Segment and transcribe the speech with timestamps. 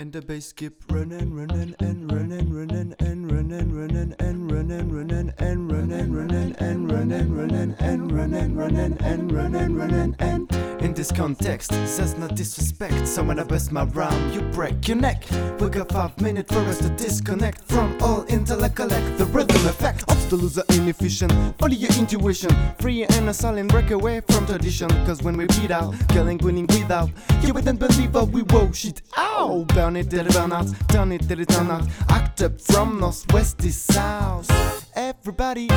[0.00, 5.32] And the bass keep running, running, and running, running, and running, running, and running, running,
[5.38, 6.37] and running, running,
[6.68, 10.52] and running, running, and running, running, and running, running, and
[10.82, 13.08] in this context, says no disrespect.
[13.08, 15.24] So when I bust my rhyme, you break your neck.
[15.58, 20.04] We got five minutes for us to disconnect from all intellect, collect the rhythm effect.
[20.10, 22.50] Of the loser inefficient, follow your intuition.
[22.80, 24.90] Free and a silent break away from tradition.
[25.06, 27.08] Cause when we beat out, killing, winning without,
[27.40, 29.00] you wouldn't believe what we whoa shit.
[29.16, 29.64] Ow!
[29.68, 31.88] Burn it till it burn out, turn it till it turn out.
[32.10, 34.77] Act up from northwest to south.
[35.20, 35.68] Everybody,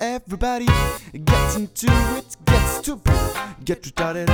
[0.00, 0.66] everybody,
[1.12, 1.86] get into
[2.16, 3.14] it, gets stupid,
[3.64, 4.26] get retarded,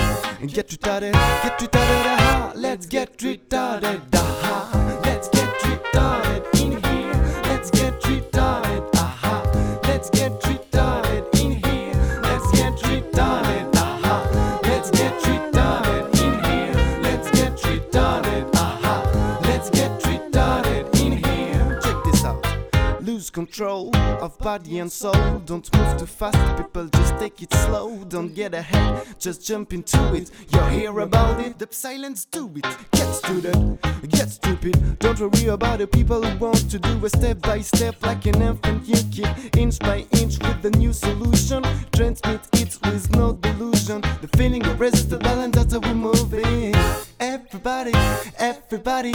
[0.46, 1.12] get retarded,
[1.42, 4.81] get retarded, aha, let's get retarded, aha,
[23.22, 25.38] lose control of body and soul.
[25.46, 28.02] Don't move too fast, people just take it slow.
[28.08, 30.30] Don't get ahead, just jump into it.
[30.48, 32.66] You're here about it, the silence do it.
[32.90, 34.98] Get student, get stupid.
[34.98, 38.42] Don't worry about the people who want to do a step by step like an
[38.42, 39.56] infant you kid.
[39.56, 41.62] Inch by inch with the new solution.
[41.92, 44.00] Transmit it with no delusion.
[44.20, 47.11] The feeling irresistible and that's how we move it.
[47.32, 47.92] Everybody,
[48.36, 49.12] everybody,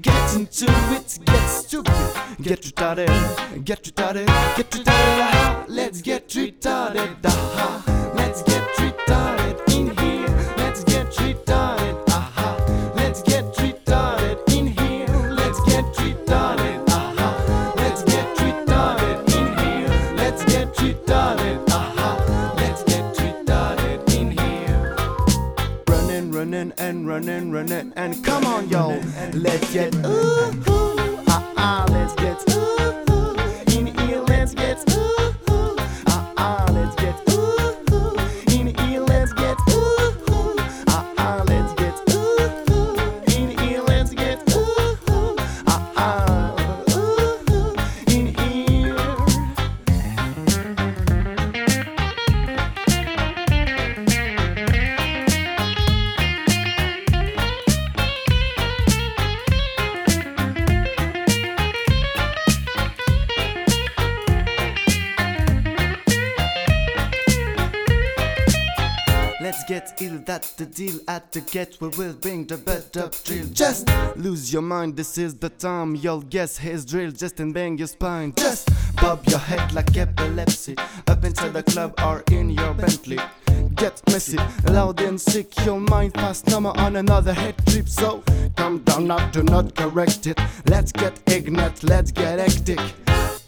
[0.00, 1.92] get into it, get stupid,
[2.40, 7.95] get retarded, get retarded, get retarded, let's get retarded, aha,
[26.78, 29.00] and running, running, and come on, yo,
[29.32, 30.00] let's get ooh,
[30.68, 32.95] ooh, ah, ah, let's get ooh,
[69.56, 73.14] Let's get ill, that's the deal at the get we will bring the bed up
[73.24, 73.46] drill.
[73.54, 77.10] Just lose your mind, this is the time you'll guess his drill.
[77.10, 80.76] Just and bang your spine, just bob your head like epilepsy.
[81.06, 83.18] Up into the club or in your Bentley.
[83.76, 84.36] Get messy,
[84.68, 87.88] loud and sick, your mind fast number on another head trip.
[87.88, 88.22] So
[88.56, 90.38] calm down, not do not correct it.
[90.66, 92.80] Let's get ignorant, let's get hectic.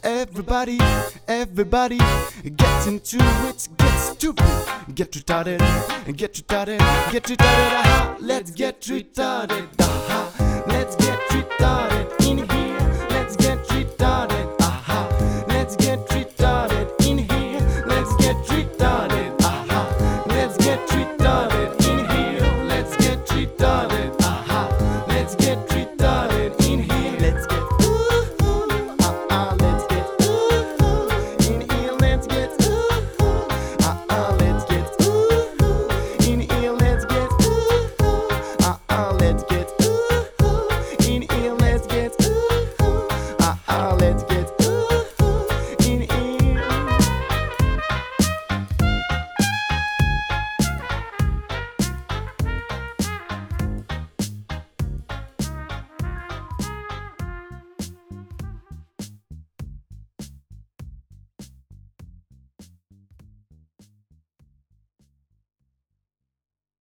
[0.03, 0.79] Everybody,
[1.27, 1.99] everybody,
[2.57, 4.47] get into it, get stupid,
[4.95, 5.59] get retarded,
[6.17, 6.79] get retarded,
[7.13, 12.18] get retarded, aha, let's get retarded, aha, let's get retarded.